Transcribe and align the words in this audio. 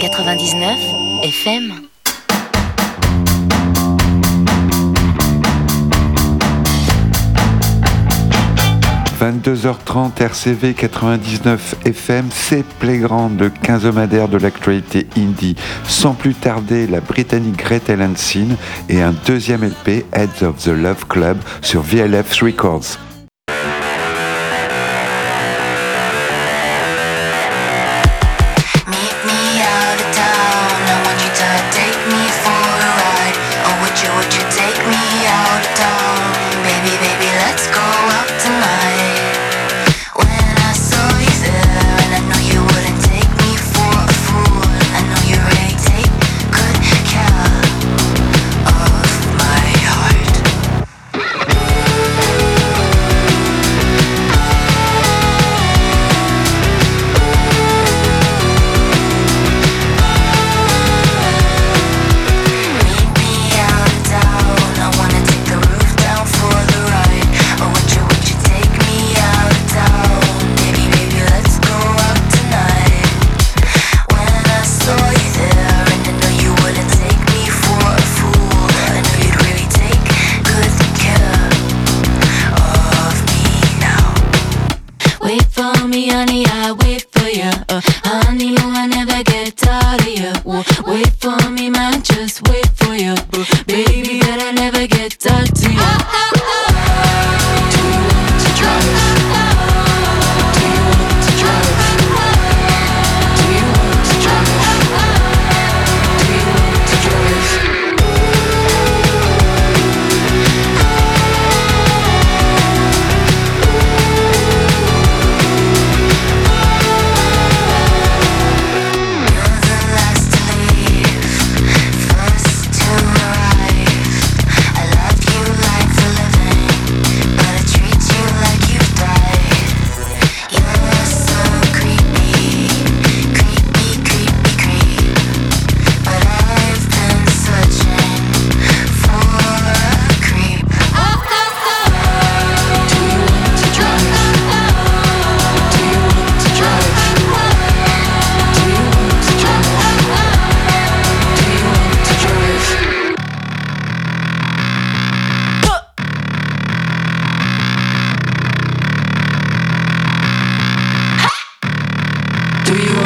99 0.00 0.78
FM. 1.24 1.72
«22h30 9.20 10.22
RCV 10.22 10.74
99 10.74 11.74
FM, 11.84 12.28
c'est 12.30 12.64
Playground, 12.78 13.40
le 13.40 13.50
quinzomadaire 13.50 14.28
de 14.28 14.38
l'actualité 14.38 15.08
indie. 15.16 15.56
Sans 15.88 16.14
plus 16.14 16.34
tarder, 16.34 16.86
la 16.86 17.00
britannique 17.00 17.56
Gretel 17.56 18.00
Hansen 18.00 18.54
et 18.88 19.02
un 19.02 19.12
deuxième 19.26 19.64
LP, 19.64 20.06
Heads 20.12 20.44
of 20.44 20.62
the 20.62 20.68
Love 20.68 21.06
Club, 21.08 21.38
sur 21.60 21.82
VLF 21.82 22.40
Records. 22.40 23.07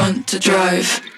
want 0.02 0.26
to 0.26 0.38
drive. 0.40 1.11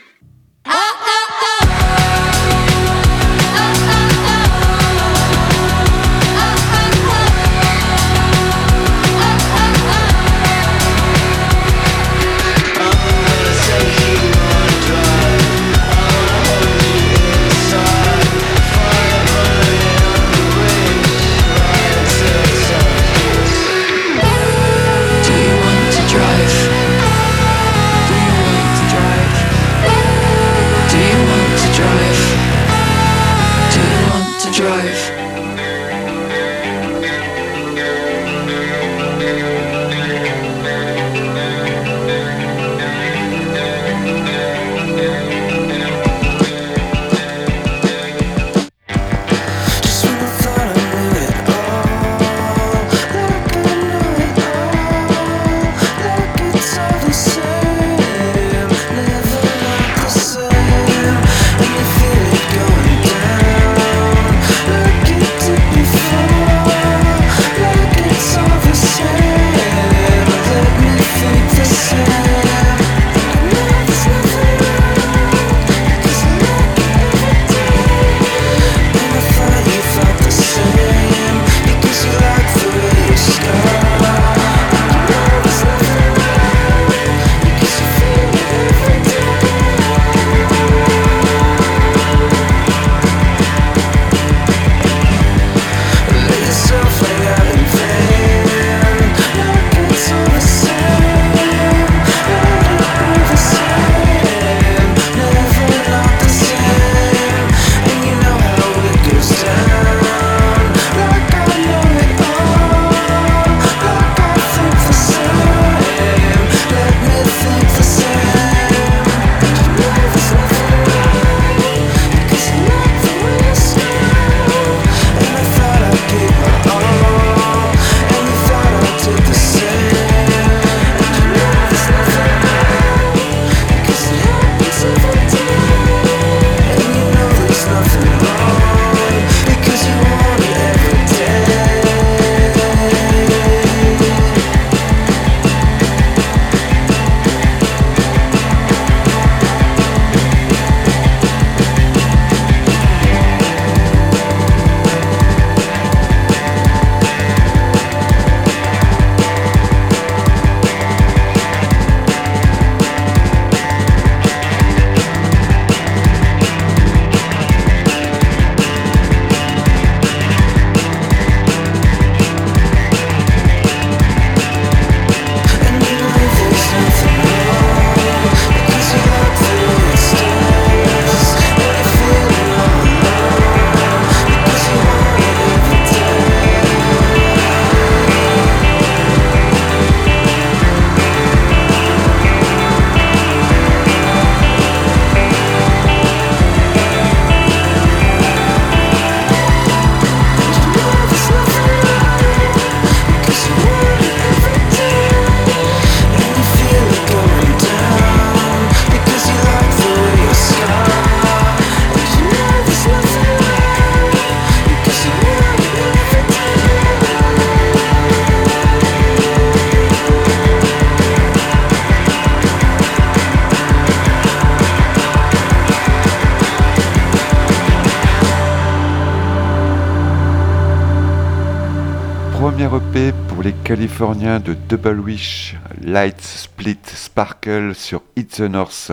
De 233.94 234.54
Double 234.68 234.98
Wish, 234.98 235.54
Light 235.80 236.20
Split 236.20 236.78
Sparkle 236.84 237.76
sur 237.76 238.02
It's 238.16 238.38
the 238.38 238.40
North. 238.40 238.90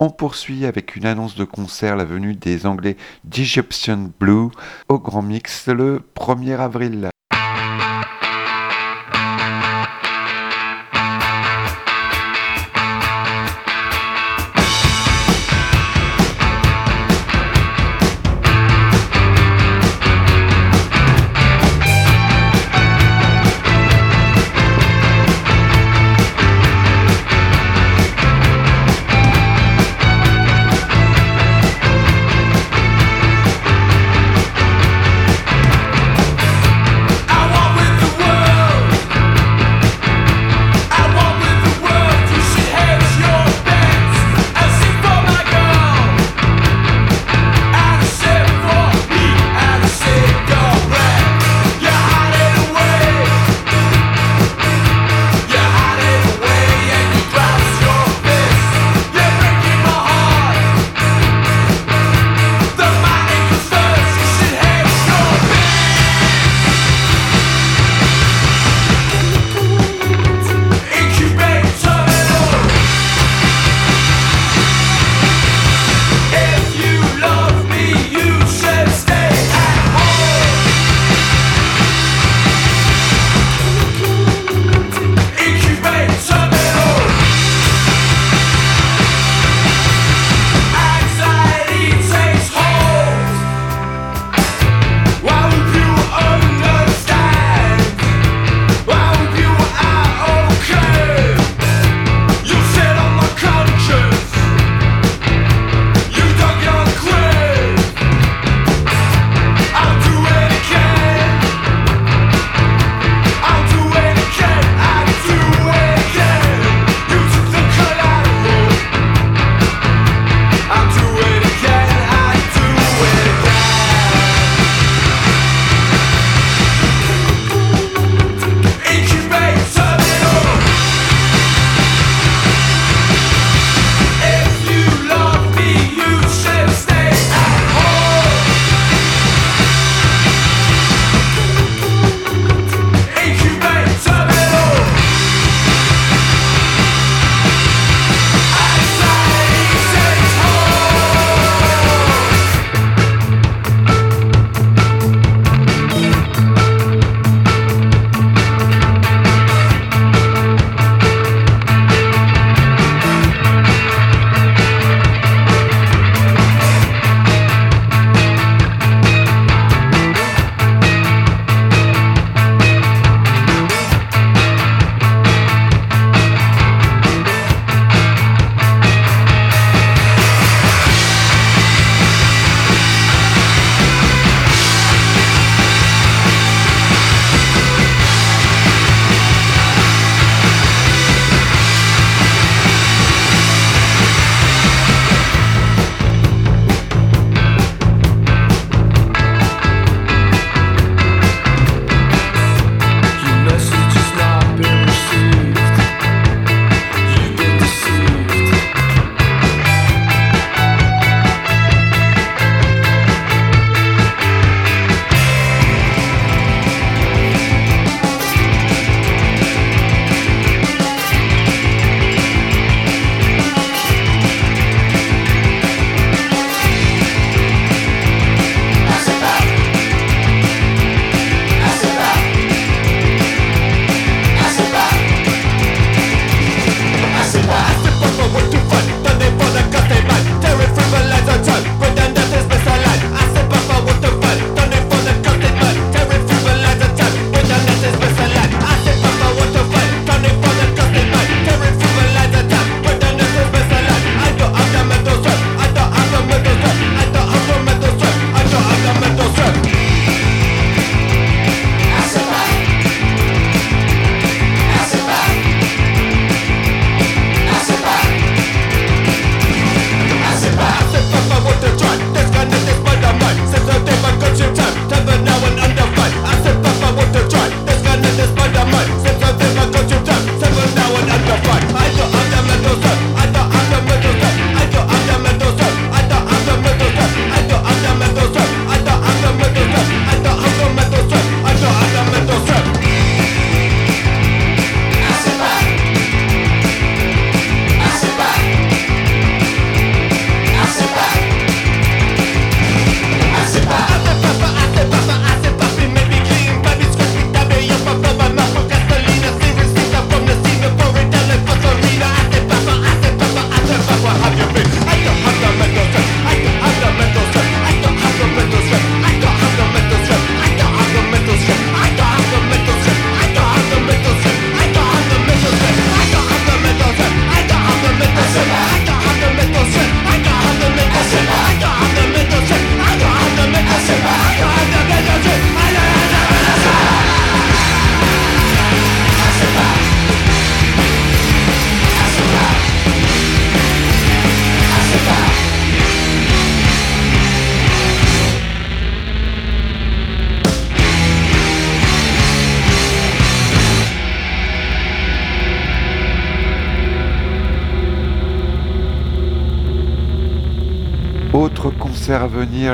On 0.00 0.08
poursuit 0.08 0.64
avec 0.64 0.96
une 0.96 1.04
annonce 1.04 1.36
de 1.36 1.44
concert, 1.44 1.96
la 1.96 2.06
venue 2.06 2.34
des 2.34 2.64
Anglais 2.64 2.96
d'Egyptian 3.24 4.10
Blue 4.18 4.48
au 4.88 4.98
Grand 4.98 5.20
Mix 5.20 5.68
le 5.68 6.00
1er 6.16 6.56
avril. 6.56 7.10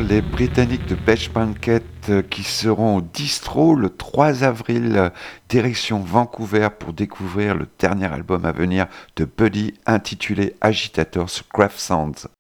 Les 0.01 0.23
Britanniques 0.23 0.87
de 0.87 0.95
Beach 0.95 1.31
Banquet 1.31 1.83
euh, 2.09 2.23
qui 2.23 2.43
seront 2.43 2.97
au 2.97 3.01
Distro 3.01 3.75
le 3.75 3.91
3 3.91 4.43
avril, 4.43 5.13
direction 5.49 6.01
Vancouver 6.01 6.69
pour 6.79 6.93
découvrir 6.93 7.55
le 7.55 7.69
dernier 7.79 8.07
album 8.07 8.45
à 8.45 8.53
venir 8.53 8.87
de 9.17 9.25
Buddy 9.25 9.75
intitulé 9.87 10.55
Agitators 10.61 11.31
Craft 11.53 11.79
Sounds. 11.79 12.34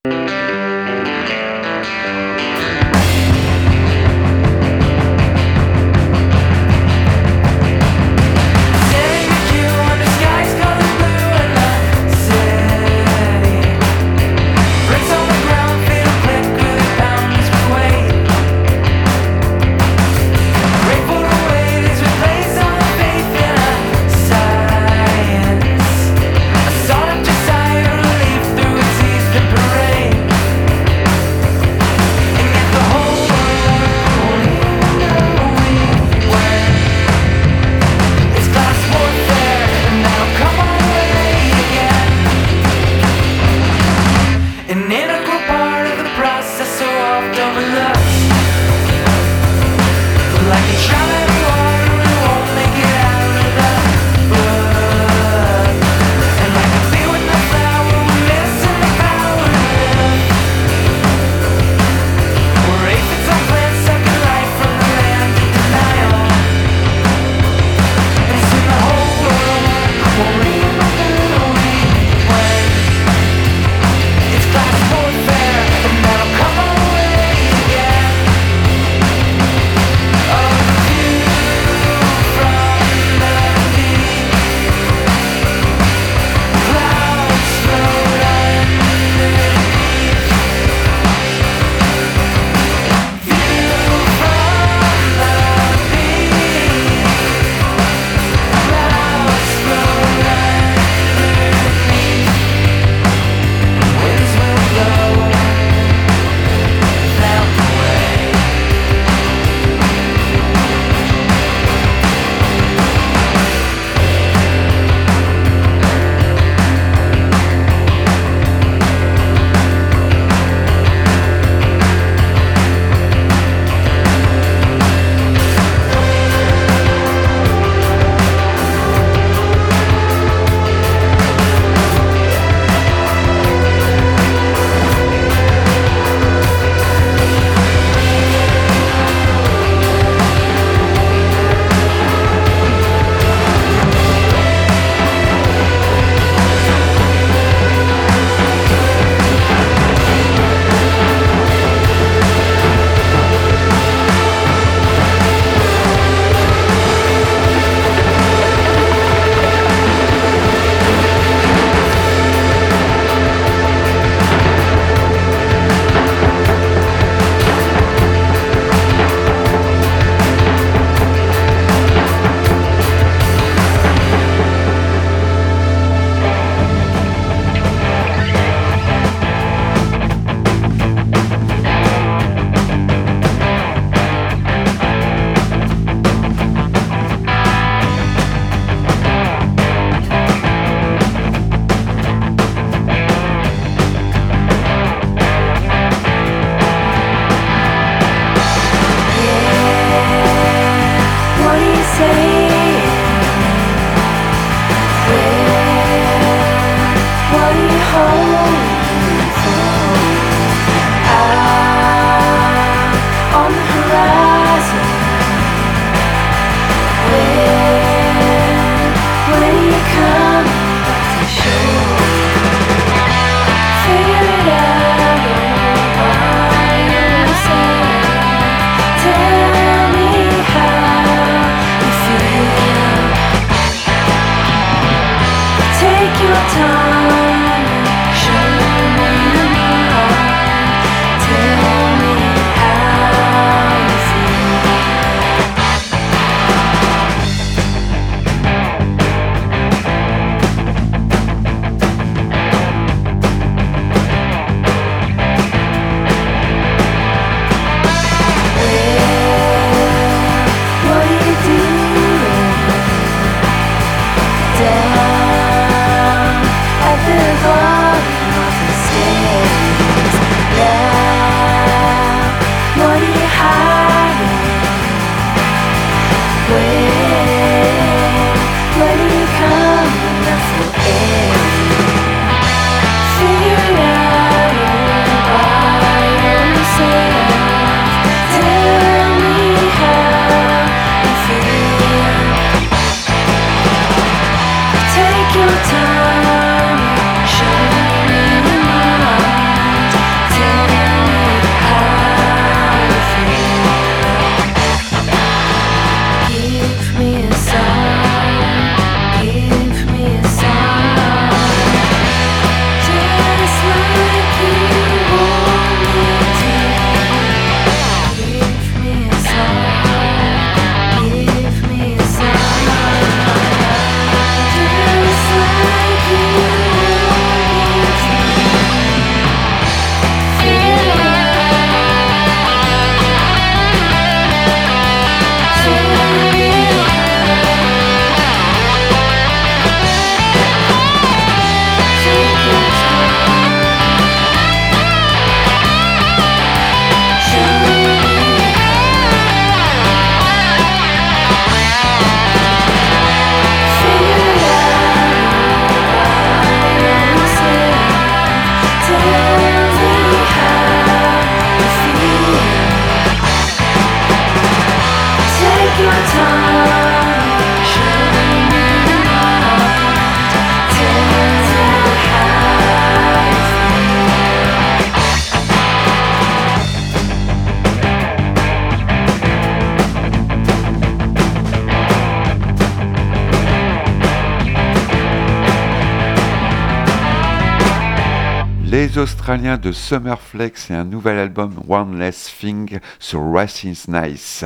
Les 388.76 388.99
Australiens 388.99 389.56
de 389.56 389.71
Summerflex 389.71 390.69
et 390.73 390.75
un 390.75 390.82
nouvel 390.82 391.17
album 391.17 391.63
One 391.69 391.97
Less 391.97 392.34
Thing 392.41 392.80
sur 392.99 393.21
Racing's 393.32 393.87
Nice. 393.87 394.45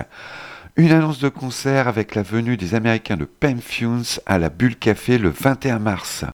Une 0.76 0.92
annonce 0.92 1.18
de 1.18 1.30
concert 1.30 1.88
avec 1.88 2.14
la 2.14 2.22
venue 2.22 2.58
des 2.58 2.74
Américains 2.74 3.16
de 3.16 3.24
Pemfunes 3.24 4.04
à 4.26 4.38
la 4.38 4.50
Bulle 4.50 4.76
Café 4.76 5.16
le 5.16 5.30
21 5.30 5.78
mars. 5.78 6.26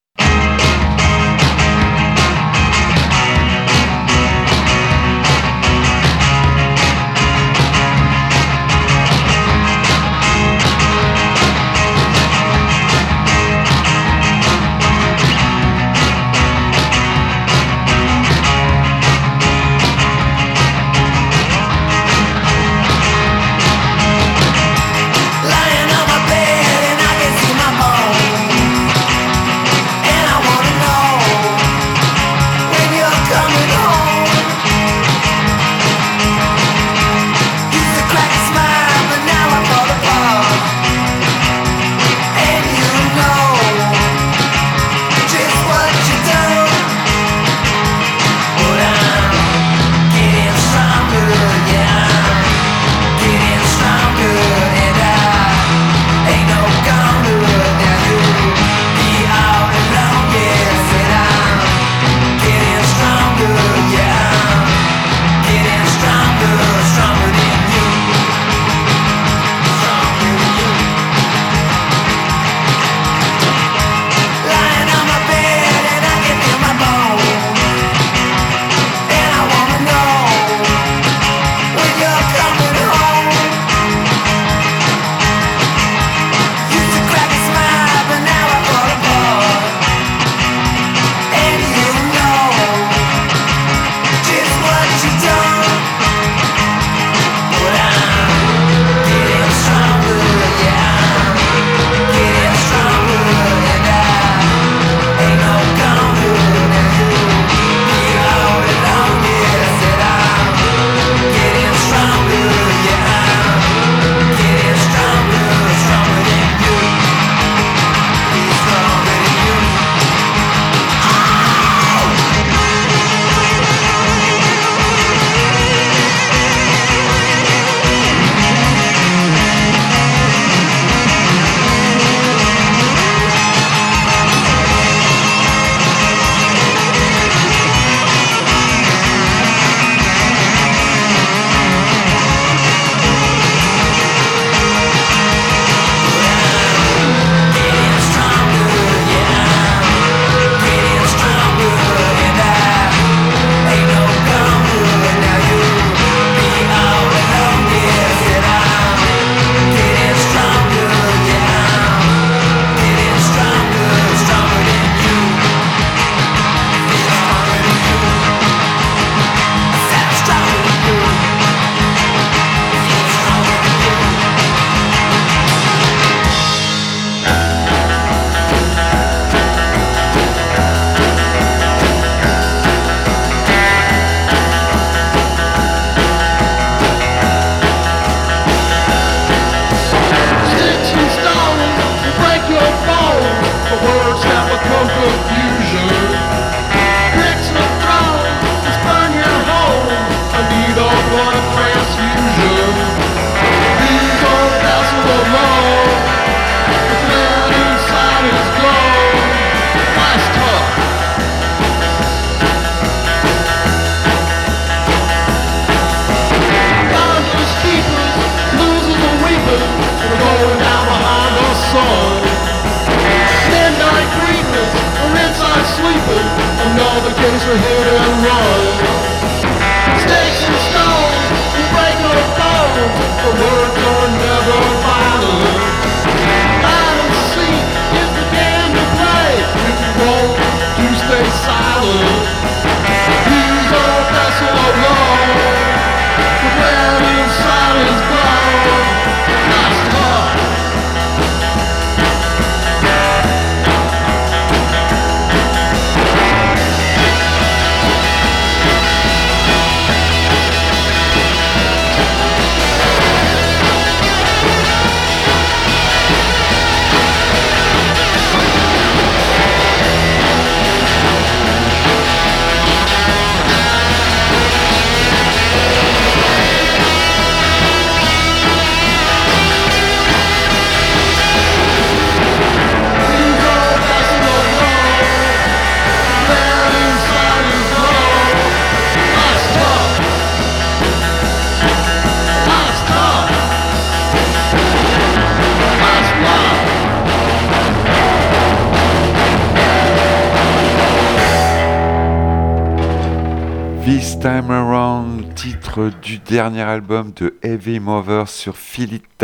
Time 304.25 304.51
Around, 304.51 305.35
titre 305.35 305.91
du 306.01 306.17
dernier 306.17 306.63
album 306.63 307.13
de 307.15 307.35
Heavy 307.43 307.79
Mover 307.79 308.25
sur 308.27 308.57
Philip. 308.57 309.23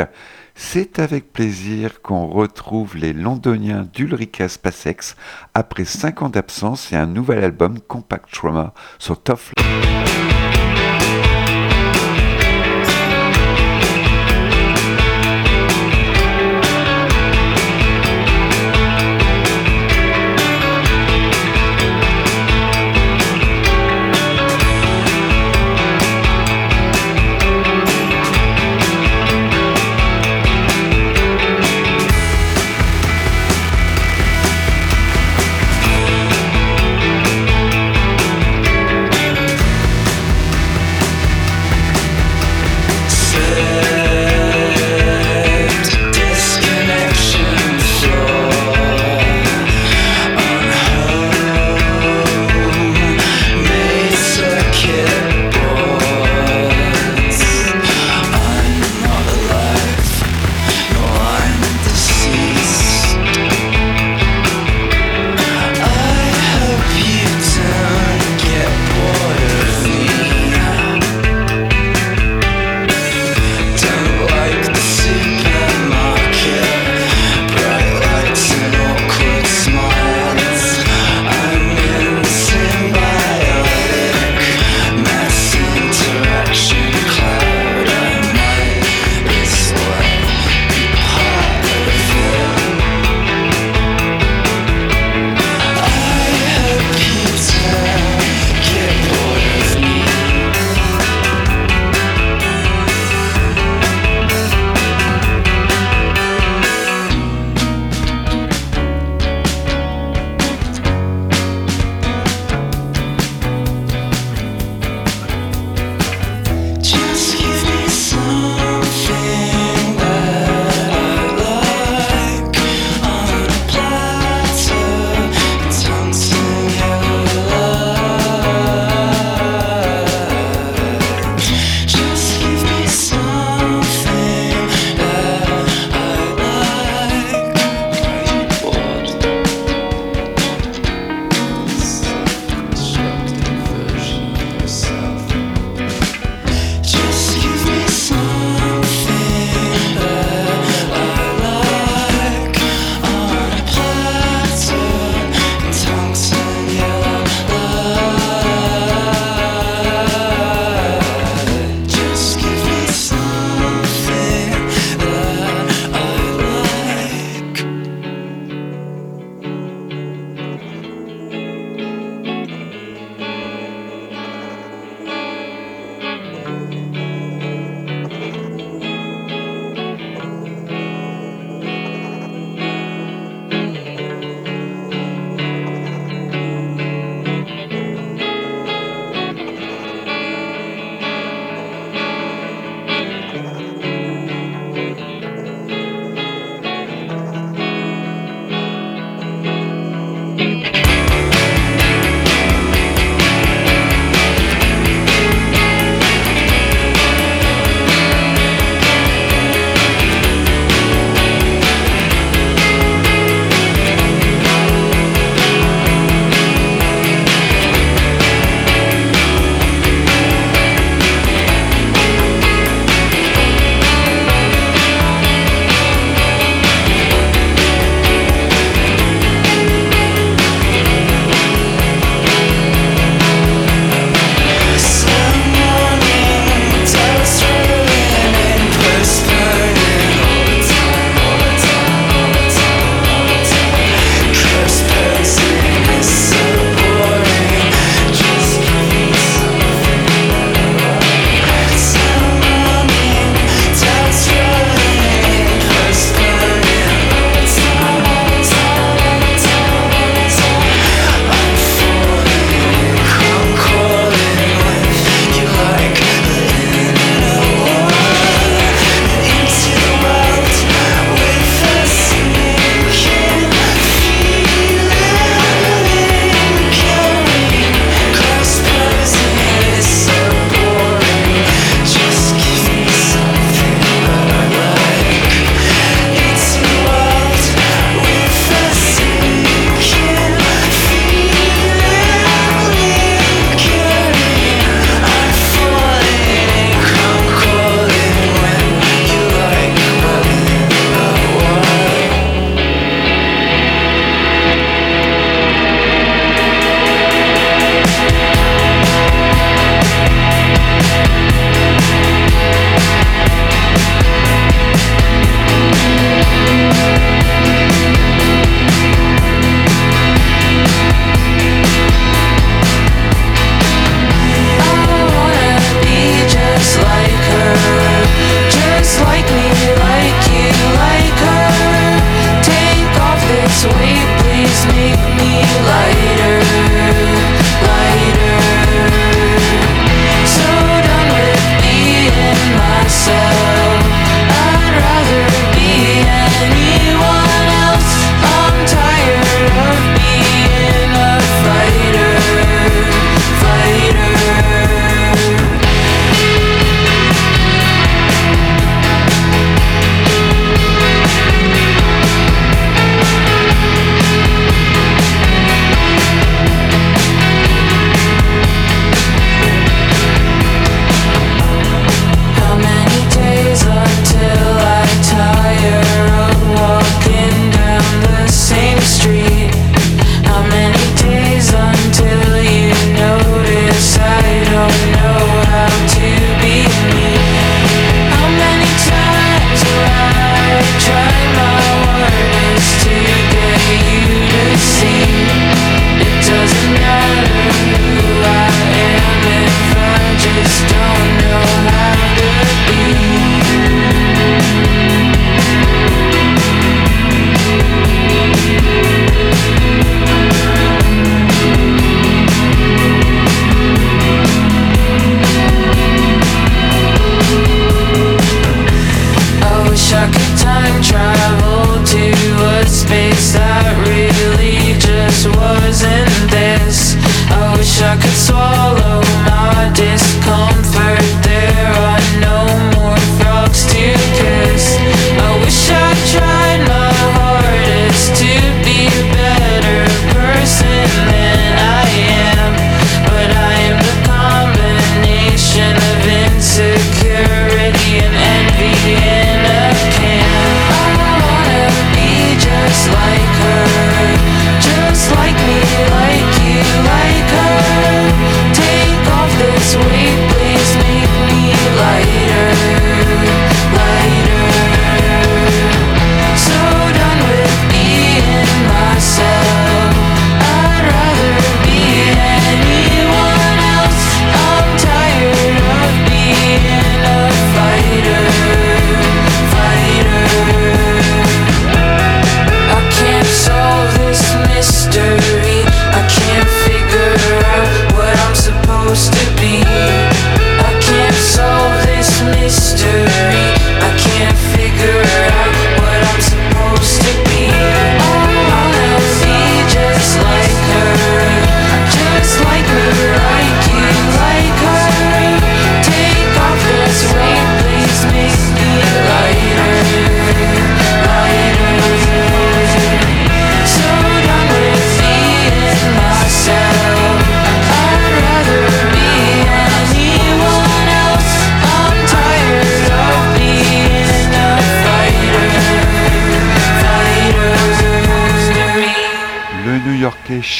C'est 0.54 0.98
avec 0.98 1.32
plaisir 1.32 2.02
qu'on 2.02 2.26
retrouve 2.26 2.98
les 2.98 3.14
londoniens 3.14 3.88
d'Ulrika 3.94 4.46
Spassex 4.46 5.16
après 5.54 5.86
5 5.86 6.20
ans 6.20 6.28
d'absence 6.28 6.92
et 6.92 6.96
un 6.96 7.06
nouvel 7.06 7.42
album 7.42 7.80
Compact 7.80 8.30
Trauma 8.30 8.74
sur 8.98 9.22
Tough. 9.22 9.54
new-yorkais 9.56 10.19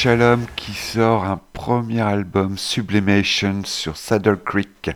Shalom 0.03 0.47
qui 0.55 0.71
sort 0.71 1.25
un 1.25 1.39
premier 1.53 2.01
album 2.01 2.57
Sublimation 2.57 3.61
sur 3.65 3.97
Saddle 3.97 4.39
Creek. 4.43 4.89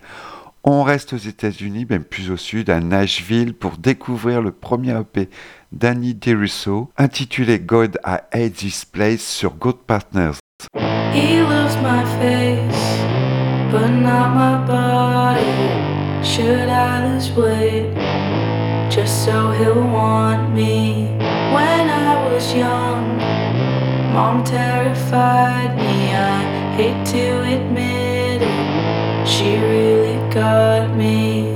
On 0.64 0.82
reste 0.82 1.14
aux 1.14 1.18
États-Unis, 1.18 1.86
même 1.88 2.04
plus 2.04 2.32
au 2.32 2.38
sud, 2.38 2.72
à 2.72 2.80
Nashville, 2.80 3.54
pour 3.54 3.78
découvrir 3.78 4.42
le 4.42 4.50
premier 4.50 5.00
EP 5.00 5.30
d'Annie 5.72 6.16
DeRusso, 6.16 6.90
intitulé 6.98 7.60
God 7.60 8.00
I 8.04 8.18
Hate 8.32 8.54
This 8.54 8.84
Place 8.84 9.22
sur 9.22 9.54
Good 9.54 9.78
Partners. 9.86 10.40
He 11.14 11.40
loves 11.40 11.78
my 11.84 12.04
face, 12.20 13.00
but 13.72 13.92
not 13.92 14.34
my. 14.34 15.40
Should 16.24 16.68
I 16.68 16.96
just 18.90 19.24
so 19.24 19.52
he'll 19.52 19.76
want 19.76 20.52
me? 20.56 21.10
When 21.54 21.90
I 21.92 22.28
was 22.34 22.56
young, 22.56 23.45
mom 24.16 24.42
terrified 24.46 25.76
me. 25.76 26.14
I 26.16 26.74
hate 26.78 27.06
to 27.08 27.26
admit 27.54 28.42
it, 28.42 29.28
she 29.28 29.58
really 29.58 30.18
got 30.34 30.96
me. 30.96 31.52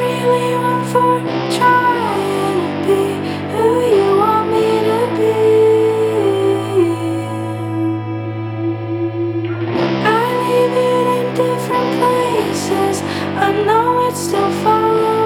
Really 0.00 0.48
for 0.92 1.20
trying 1.56 2.58
to 2.64 2.68
be 2.86 3.02
who 3.52 3.66
you 3.94 4.08
want 4.22 4.46
me 4.54 4.68
to 4.88 5.00
be. 5.18 5.40
I 10.18 10.22
leave 10.40 10.76
it 10.92 11.06
in 11.18 11.26
different 11.44 11.88
places. 12.00 12.96
I 13.46 13.48
know 13.66 14.08
it's 14.08 14.20
still 14.28 14.50
following 14.64 15.19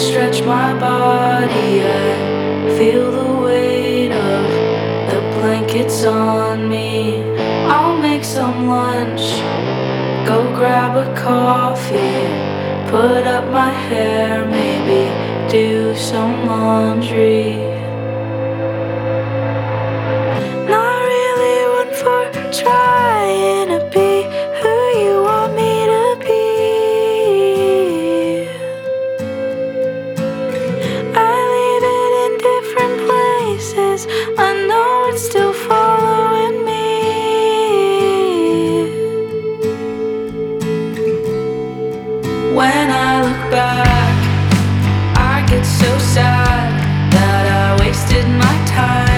stretch 0.00 0.42
my 0.42 0.72
body. 0.78 1.82
I 1.84 2.74
feel 2.78 3.12
the 3.12 3.32
weight 3.44 4.12
of 4.12 4.44
the 5.10 5.20
blankets 5.36 6.04
on 6.04 6.68
me. 6.68 7.22
I'll 7.68 7.98
make 7.98 8.24
some 8.24 8.66
lunch, 8.66 9.24
go 10.26 10.38
grab 10.56 10.96
a 10.96 11.06
coffee, 11.14 12.24
put 12.90 13.26
up 13.26 13.44
my 13.52 13.72
hair, 13.88 14.46
maybe 14.46 15.02
do 15.50 15.94
some 15.94 16.46
laundry. 16.46 17.56
Not 20.74 20.98
really 21.12 21.58
one 21.78 21.92
for 22.00 22.22
trying 22.50 23.59
When 42.60 42.90
I 42.90 43.22
look 43.22 43.50
back, 43.50 44.16
I 45.16 45.46
get 45.48 45.64
so 45.64 45.98
sad 45.98 46.68
that 47.10 47.44
I 47.48 47.82
wasted 47.82 48.28
my 48.28 48.54
time 48.66 49.09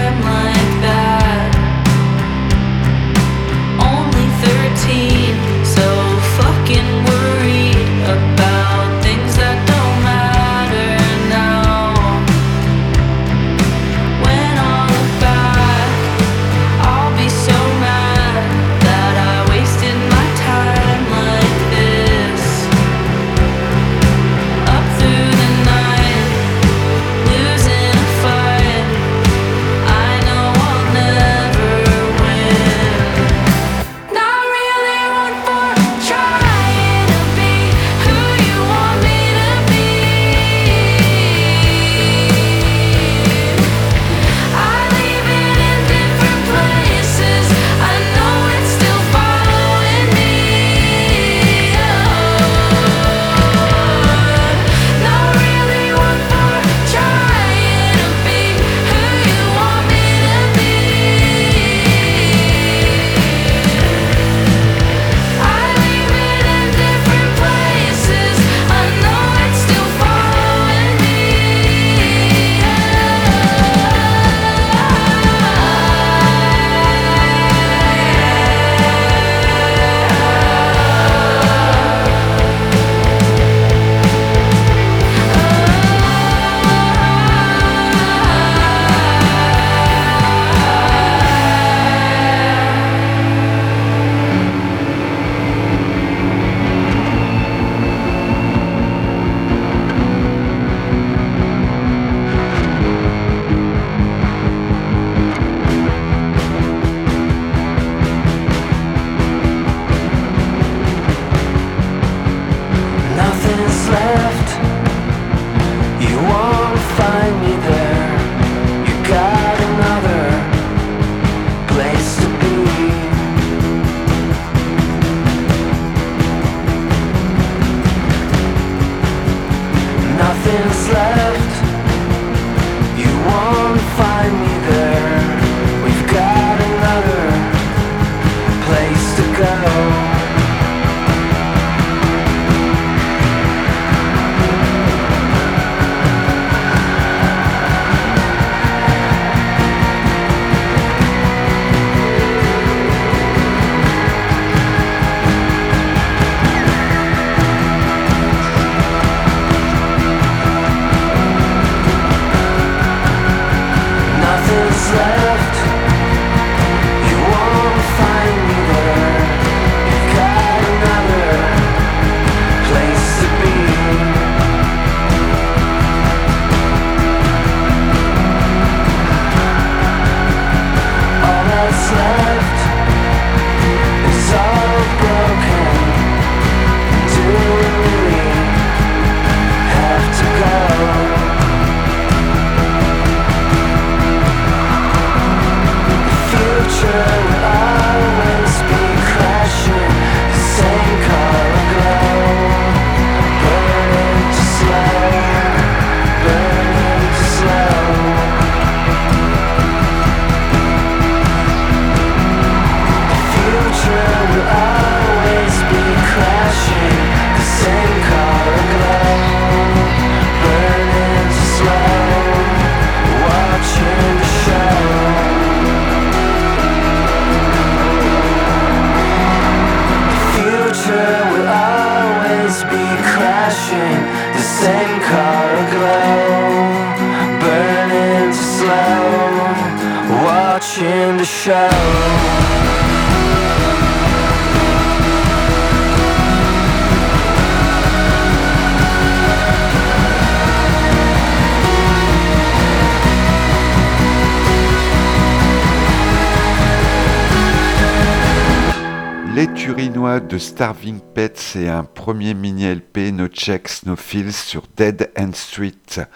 No 263.87 263.97
Feels 263.97 264.35
sur 264.35 264.63
Dead 264.77 265.11
End 265.19 265.33
Street. 265.33 266.07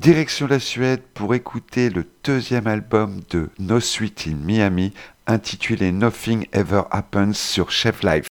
Direction 0.00 0.46
la 0.46 0.58
Suède 0.58 1.02
pour 1.12 1.34
écouter 1.34 1.90
le 1.90 2.06
deuxième 2.24 2.66
album 2.66 3.20
de 3.30 3.50
No 3.58 3.80
Sweet 3.80 4.28
in 4.28 4.36
Miami 4.36 4.94
intitulé 5.26 5.92
Nothing 5.92 6.46
Ever 6.52 6.84
Happens 6.90 7.34
sur 7.34 7.70
Chef 7.70 8.02
Life. 8.02 8.28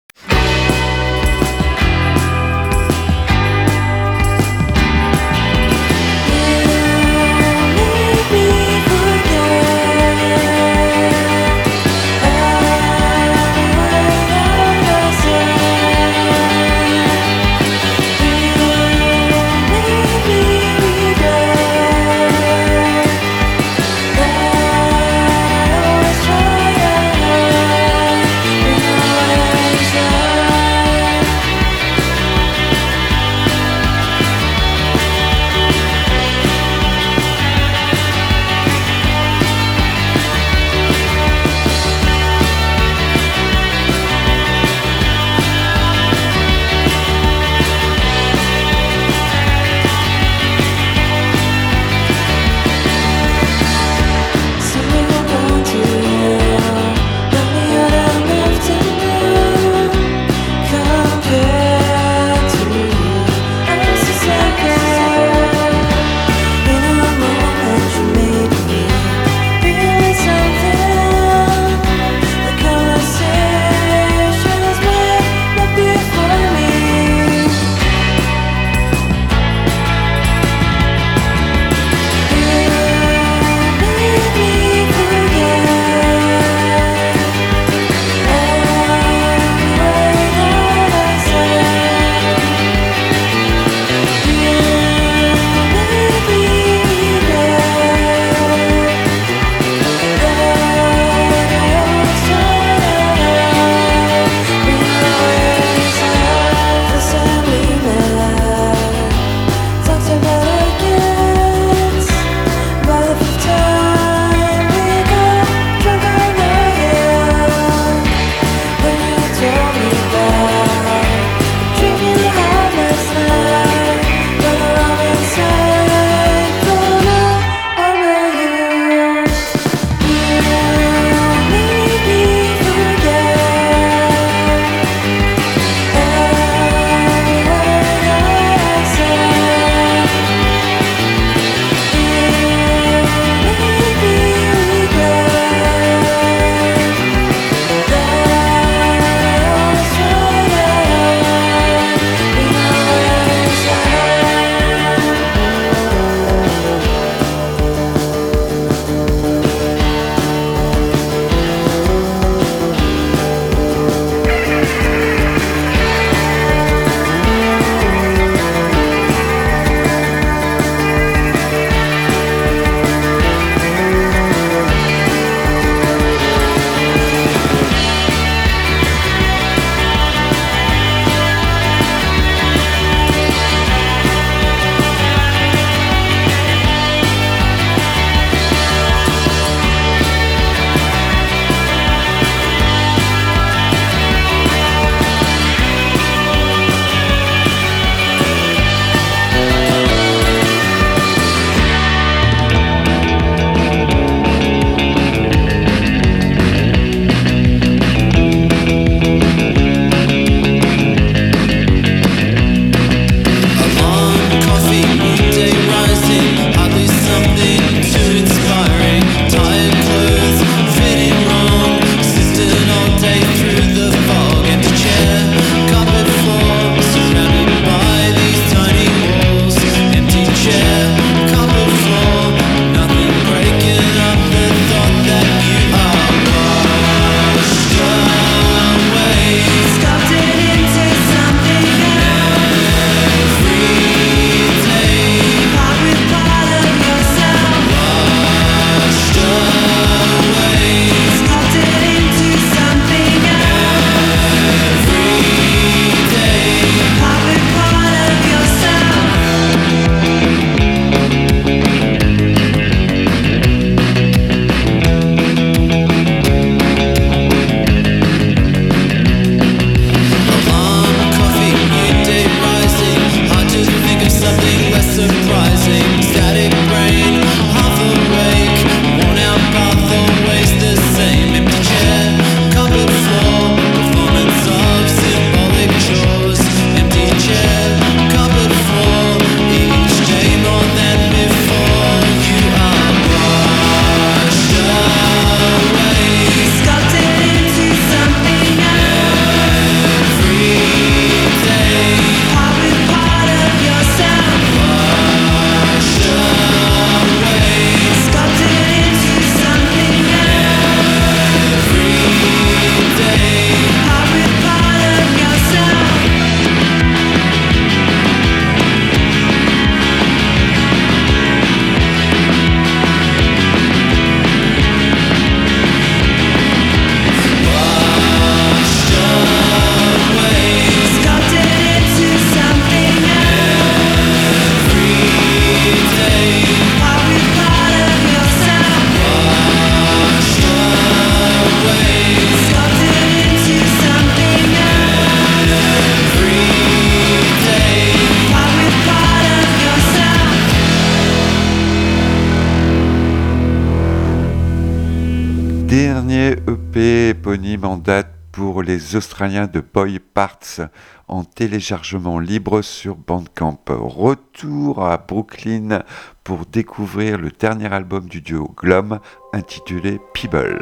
Les 359.16 359.22
Australiens 359.22 359.46
de 359.46 359.60
Boy 359.60 359.98
Parts 359.98 360.68
en 361.08 361.24
téléchargement 361.24 362.18
libre 362.18 362.60
sur 362.60 362.96
Bandcamp. 362.96 363.58
Retour 363.68 364.84
à 364.84 364.98
Brooklyn 364.98 365.82
pour 366.22 366.44
découvrir 366.44 367.16
le 367.16 367.30
dernier 367.30 367.72
album 367.72 368.10
du 368.10 368.20
duo 368.20 368.52
Glom 368.58 369.00
intitulé 369.32 369.98
People. 370.12 370.60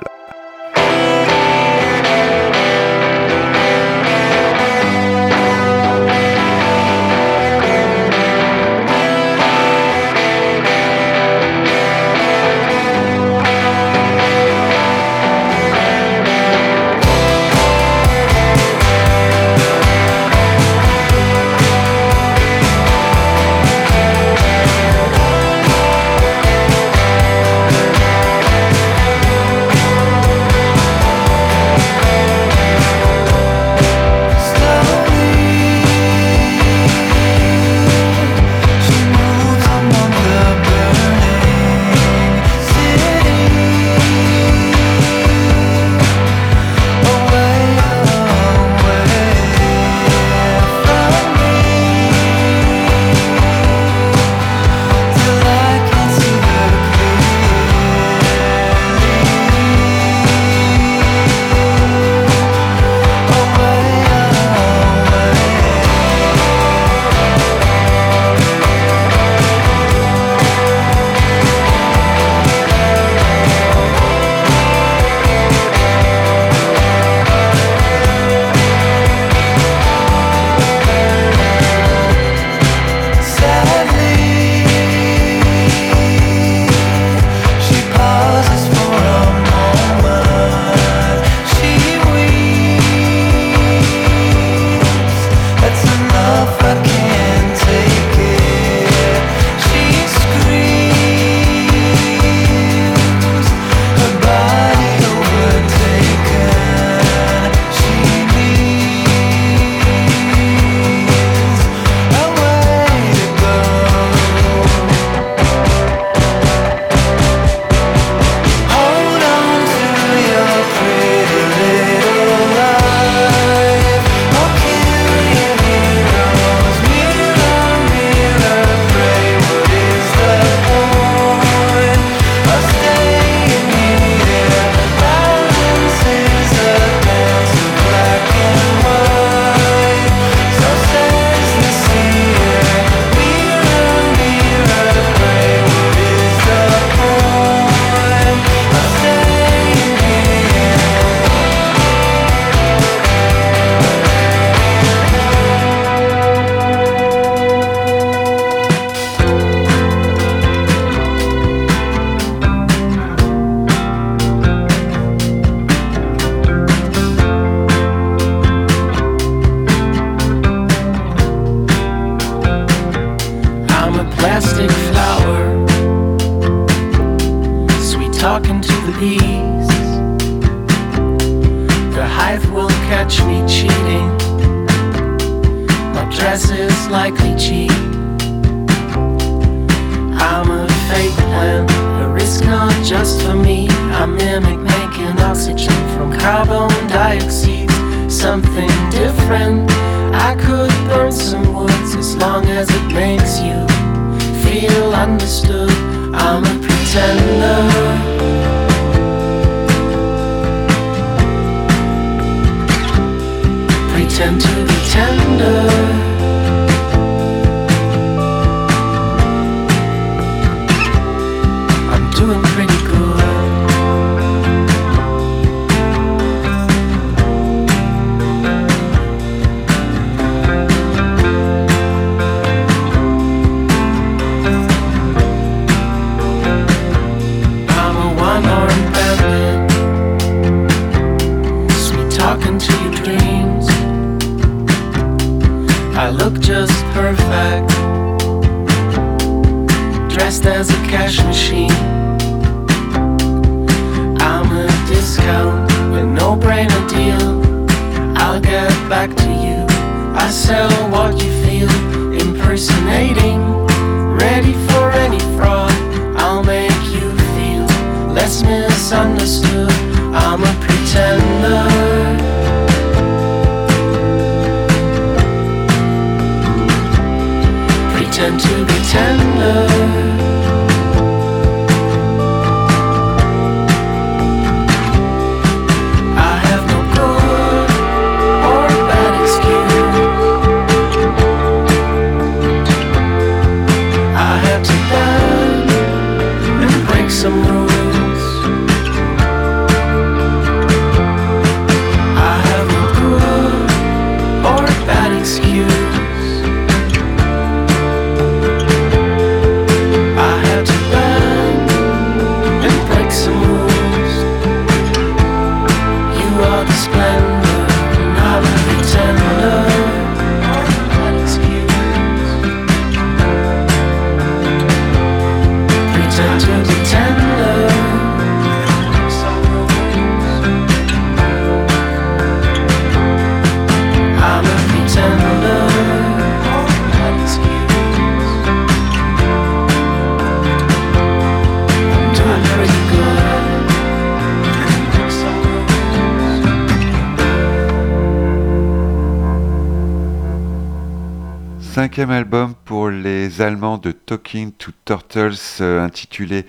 Cinquième 351.94 352.10
album 352.10 352.54
pour 352.64 352.90
les 352.90 353.40
Allemands 353.40 353.78
de 353.78 353.92
Talking 353.92 354.50
to 354.50 354.72
Turtles 354.84 355.60
euh, 355.60 355.80
intitulé 355.80 356.44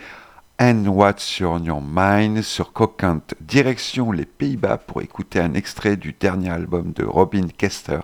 And 0.59 0.85
What's 0.87 1.37
Your 1.37 1.59
Mind 1.87 2.41
sur 2.41 2.73
Coquant. 2.73 3.21
Direction 3.41 4.11
les 4.11 4.25
Pays-Bas 4.25 4.77
pour 4.77 5.03
écouter 5.03 5.39
un 5.39 5.53
extrait 5.53 5.97
du 5.97 6.15
dernier 6.19 6.49
album 6.49 6.93
de 6.93 7.05
Robin 7.05 7.45
Kester, 7.55 7.99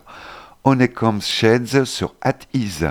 Honeycomb 0.65 1.19
Sheds 1.19 1.85
sur 1.85 2.13
At 2.21 2.41
Ease. 2.53 2.90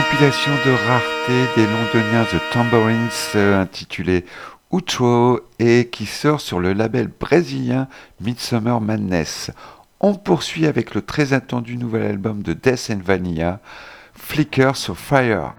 Compilation 0.00 0.52
de 0.64 0.70
rareté 0.70 1.46
des 1.56 1.66
londoniens 1.66 2.24
The 2.24 2.40
Tambourines 2.52 3.08
euh, 3.34 3.60
intitulée 3.60 4.24
Outro 4.70 5.40
et 5.58 5.88
qui 5.90 6.06
sort 6.06 6.40
sur 6.40 6.58
le 6.58 6.72
label 6.72 7.08
brésilien 7.08 7.86
Midsummer 8.20 8.80
Madness. 8.80 9.50
On 10.00 10.14
poursuit 10.14 10.66
avec 10.66 10.94
le 10.94 11.02
très 11.02 11.34
attendu 11.34 11.76
nouvel 11.76 12.02
album 12.02 12.42
de 12.42 12.54
Death 12.54 12.90
and 12.90 13.00
Vanilla, 13.04 13.60
Flickers 14.14 14.88
of 14.88 14.98
Fire. 14.98 15.54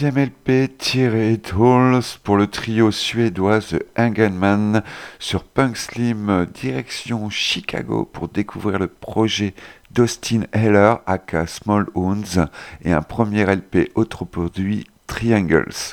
Troisième 0.00 0.28
LP 0.28 0.78
tiré 0.78 1.36
Tools 1.36 2.00
pour 2.22 2.38
le 2.38 2.46
trio 2.46 2.90
suédois 2.90 3.60
The 3.60 3.84
Engelman 3.98 4.82
sur 5.18 5.44
Punk 5.44 5.76
Slim 5.76 6.46
direction 6.54 7.28
Chicago 7.28 8.08
pour 8.10 8.28
découvrir 8.28 8.78
le 8.78 8.86
projet 8.86 9.52
d'Austin 9.90 10.44
Heller 10.52 11.02
aka 11.04 11.46
Small 11.46 11.86
Hounds 11.94 12.46
et 12.82 12.92
un 12.92 13.02
premier 13.02 13.44
LP 13.44 13.90
autoproduit 13.94 14.86
Triangles. 15.06 15.92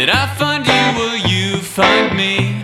Did 0.00 0.08
I 0.08 0.34
find 0.34 0.66
you? 0.66 0.98
Will 0.98 1.18
you 1.28 1.58
find 1.58 2.16
me? 2.16 2.62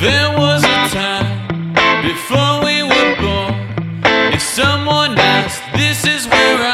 There 0.00 0.30
was 0.38 0.64
a 0.64 0.88
time 0.88 1.74
before 2.02 2.64
we 2.64 2.82
were 2.82 3.14
born. 3.20 3.52
If 4.32 4.40
someone 4.40 5.18
asked, 5.18 5.62
this 5.76 6.06
is 6.06 6.26
where 6.28 6.56
I. 6.62 6.73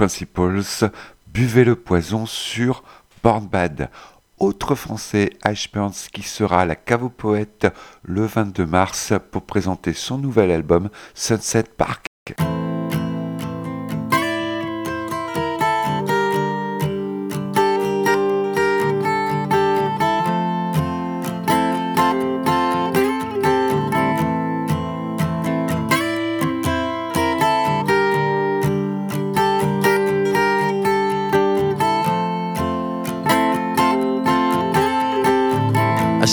Principles, 0.00 0.62
Buvez 1.26 1.62
le 1.62 1.76
poison 1.76 2.24
sur 2.24 2.84
Born 3.22 3.46
Bad. 3.46 3.90
Autre 4.38 4.74
français, 4.74 5.28
Ash 5.42 5.70
Burns, 5.70 6.08
qui 6.10 6.22
sera 6.22 6.64
la 6.64 6.74
Cave 6.74 7.04
aux 7.04 7.10
Poètes 7.10 7.66
le 8.02 8.24
22 8.24 8.64
mars 8.64 9.12
pour 9.30 9.42
présenter 9.42 9.92
son 9.92 10.16
nouvel 10.16 10.52
album 10.52 10.88
Sunset 11.12 11.64
Park. 11.76 11.89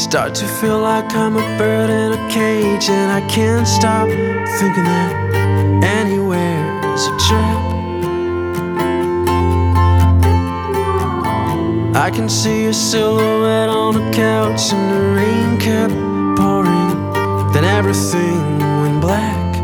Start 0.09 0.34
to 0.34 0.47
feel 0.47 0.79
like 0.79 1.13
I'm 1.15 1.35
a 1.35 1.57
bird 1.57 1.89
in 1.89 2.13
a 2.13 2.29
cage, 2.29 2.89
and 2.89 3.11
I 3.11 3.19
can't 3.27 3.67
stop 3.67 4.07
thinking 4.57 4.85
that 4.85 5.13
anywhere 5.84 6.63
is 6.93 7.07
a 7.07 7.17
trap. 7.27 7.63
I 11.93 12.09
can 12.09 12.29
see 12.29 12.63
your 12.63 12.71
silhouette 12.71 13.67
on 13.67 13.97
a 13.97 14.13
couch, 14.13 14.71
and 14.71 14.85
the 14.93 15.01
rain 15.19 15.59
kept 15.59 15.93
pouring. 16.38 17.51
Then 17.51 17.65
everything 17.65 18.59
went 18.81 19.01
black. 19.01 19.55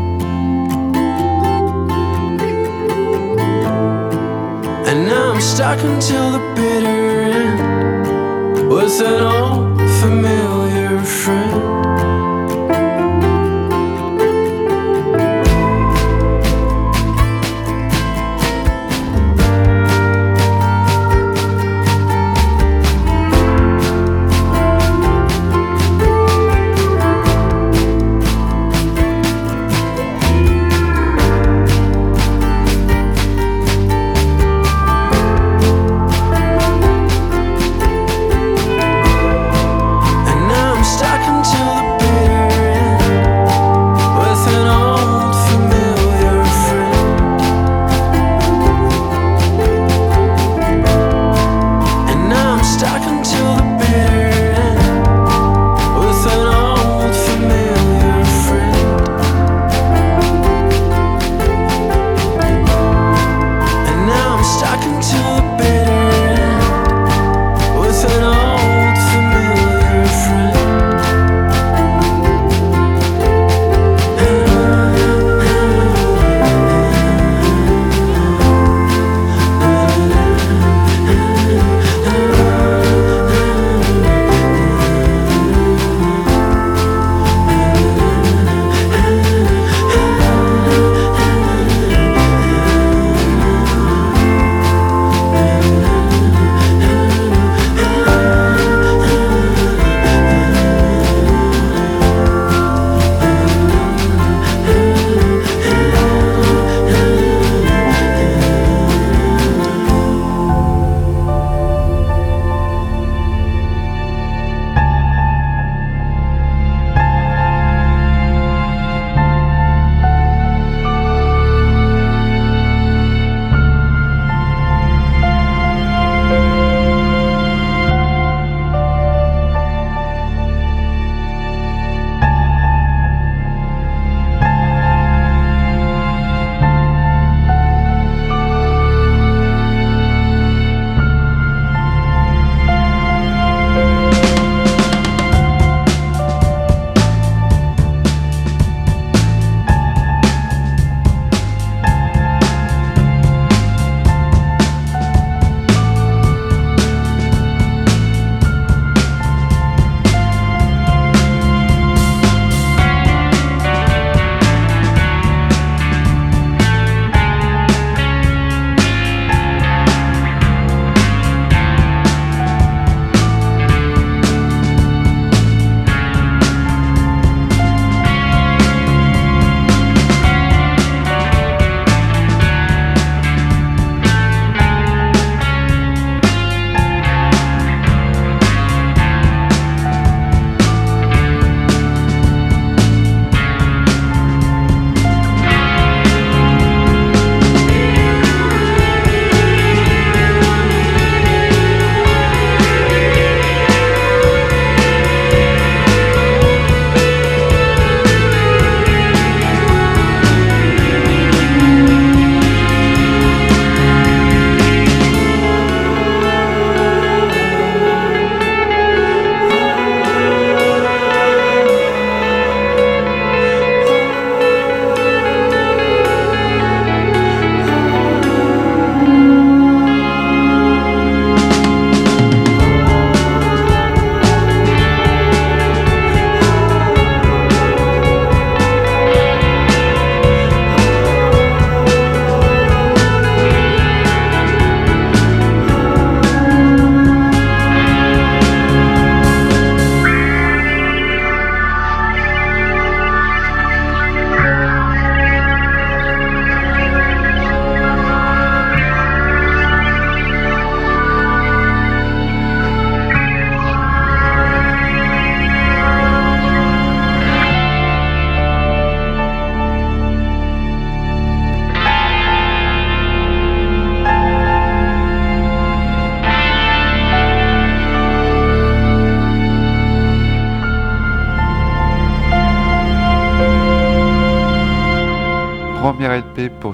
And 4.88 5.06
now 5.08 5.32
I'm 5.32 5.40
stuck 5.40 5.82
until 5.82 6.32
the 6.32 6.42
bitter 6.54 7.22
end 7.32 8.68
with 8.68 9.00
an 9.00 9.22
old 9.22 9.73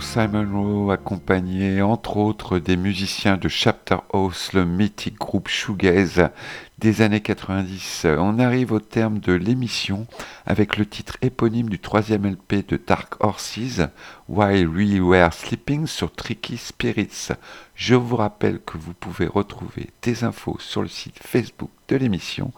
Simon 0.01 0.49
Rowe, 0.51 0.91
accompagné 0.91 1.83
entre 1.83 2.17
autres 2.17 2.59
des 2.59 2.77
musiciens 2.77 3.37
de 3.37 3.49
Chapter 3.49 3.99
House, 4.13 4.53
le 4.53 4.65
mythique 4.65 5.19
groupe 5.19 5.49
shoegaze 5.49 6.31
des 6.79 7.03
années 7.03 7.21
90. 7.21 8.07
On 8.19 8.39
arrive 8.39 8.73
au 8.73 8.81
terme 8.81 9.19
de 9.19 9.33
l'émission 9.33 10.07
avec 10.47 10.79
le 10.79 10.87
titre 10.87 11.17
éponyme 11.23 11.69
du 11.69 11.79
troisième 11.79 12.27
LP 12.27 12.67
de 12.67 12.81
Dark 12.85 13.23
Horses, 13.23 13.81
While 14.29 14.69
We 14.69 15.01
Were 15.01 15.33
Sleeping 15.33 15.87
sur 15.87 16.13
Tricky 16.13 16.57
Spirits. 16.57 17.29
Je 17.75 17.95
vous 17.95 18.17
rappelle 18.17 18.61
que 18.61 18.79
vous 18.79 18.95
pouvez 18.95 19.27
retrouver 19.27 19.91
des 20.03 20.25
infos 20.25 20.57
sur 20.61 20.83
le 20.83 20.89
site 20.89 21.19
Facebook 21.23 21.71
de 21.89 21.97
l'émission 21.97 22.53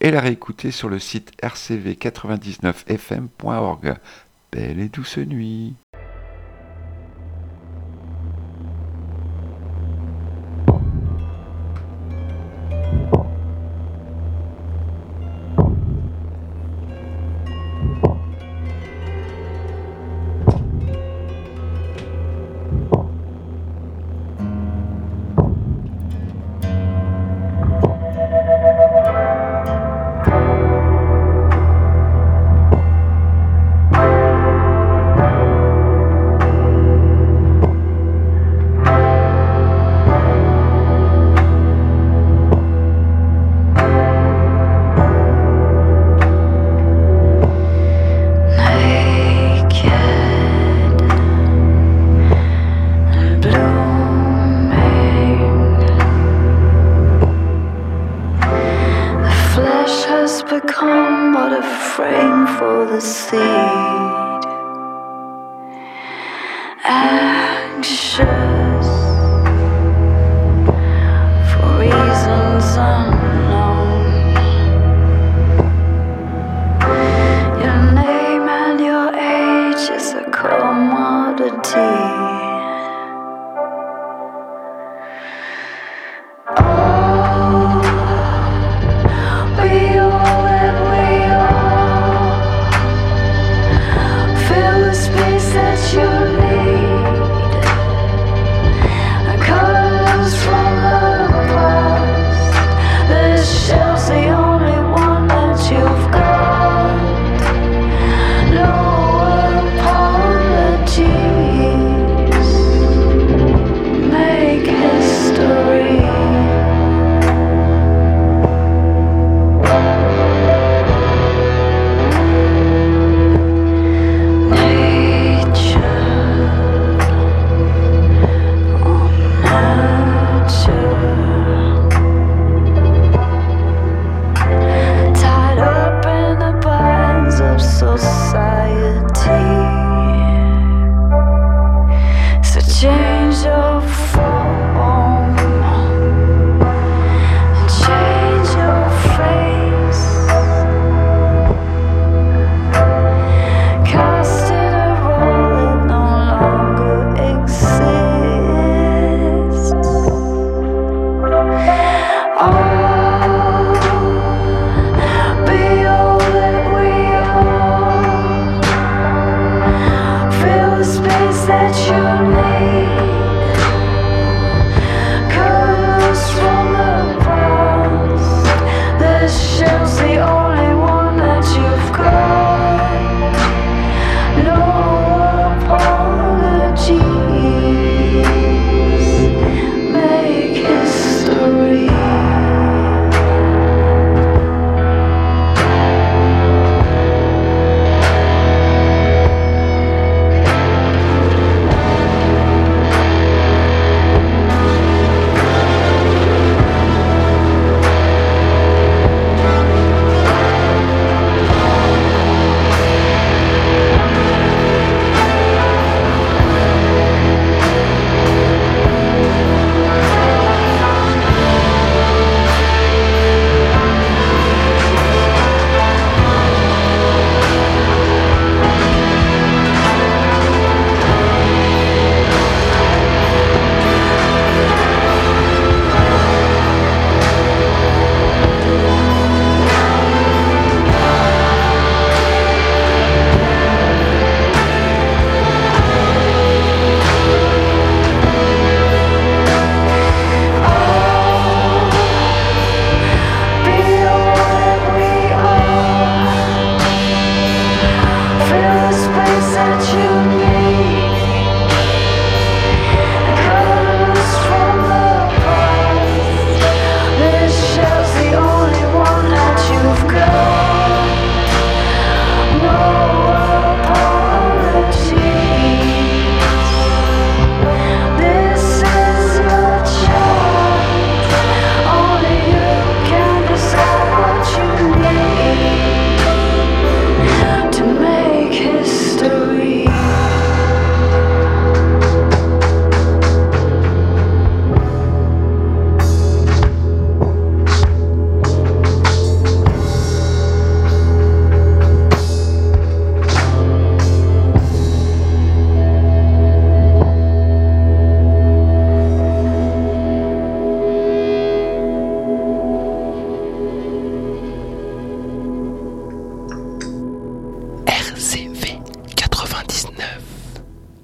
et 0.00 0.10
la 0.10 0.20
réécouter 0.20 0.70
sur 0.70 0.88
le 0.88 0.98
site 0.98 1.32
rcv99fm.org. 1.42 3.96
Belle 4.50 4.80
et 4.80 4.88
douce 4.88 5.18
nuit. 5.18 5.74